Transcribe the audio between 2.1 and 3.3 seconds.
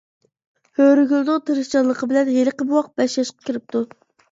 بىلەن ھېلىقى بوۋاق بەش